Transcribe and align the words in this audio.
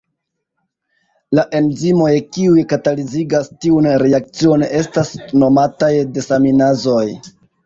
La 1.39 1.43
enzimoj 1.59 2.13
kiuj 2.37 2.63
katalizigas 2.71 3.51
tiun 3.67 3.91
reakcion 4.05 4.67
estas 4.81 5.13
nomataj 5.45 5.93
desaminazoj. 6.17 7.05